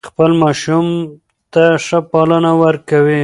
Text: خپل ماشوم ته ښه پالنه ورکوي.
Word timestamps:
خپل 0.07 0.31
ماشوم 0.41 0.85
ته 1.53 1.63
ښه 1.85 1.99
پالنه 2.11 2.51
ورکوي. 2.63 3.19